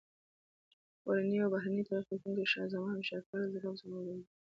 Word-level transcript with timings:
کورني 1.03 1.37
او 1.43 1.49
بهرني 1.53 1.83
تاریخ 1.89 2.07
لیکونکي 2.11 2.45
شاه 2.53 2.67
زمان 2.73 2.93
هوښیار، 2.97 3.21
فعال، 3.27 3.47
زړور 3.53 3.63
او 3.67 3.73
حوصله 3.73 3.89
لرونکی 3.95 4.09
بولي. 4.27 4.39